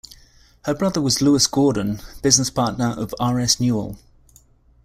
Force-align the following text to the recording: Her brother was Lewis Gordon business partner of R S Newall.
Her 0.65 0.73
brother 0.73 0.99
was 0.99 1.21
Lewis 1.21 1.45
Gordon 1.45 2.01
business 2.23 2.49
partner 2.49 2.95
of 2.97 3.13
R 3.19 3.39
S 3.39 3.59
Newall. 3.59 3.99